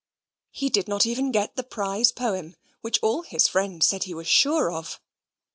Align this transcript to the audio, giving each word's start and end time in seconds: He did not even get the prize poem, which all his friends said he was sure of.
He 0.49 0.71
did 0.71 0.87
not 0.87 1.05
even 1.05 1.31
get 1.31 1.55
the 1.55 1.63
prize 1.63 2.11
poem, 2.11 2.55
which 2.81 2.97
all 3.03 3.21
his 3.21 3.47
friends 3.47 3.85
said 3.85 4.05
he 4.05 4.15
was 4.15 4.27
sure 4.27 4.71
of. 4.71 4.99